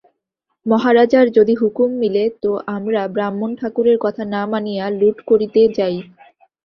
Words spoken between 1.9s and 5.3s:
মিলে তো আমরা ব্রাহ্মণ-ঠাকুরের কথা না মানিয়া লুঠ